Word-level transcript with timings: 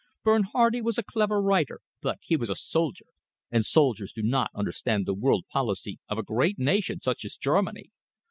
Bernhardi 0.23 0.81
was 0.81 0.97
a 0.97 1.03
clever 1.03 1.39
writer, 1.39 1.79
but 2.01 2.17
he 2.23 2.35
was 2.35 2.49
a 2.49 2.55
soldier, 2.55 3.05
and 3.51 3.63
soldiers 3.63 4.11
do 4.11 4.23
not 4.23 4.49
understand 4.55 5.05
the 5.05 5.13
world 5.13 5.45
policy 5.53 5.99
of 6.09 6.17
a 6.17 6.23
great 6.23 6.57
nation 6.57 6.99
such 7.01 7.23
as 7.23 7.37
Germany. 7.37 7.91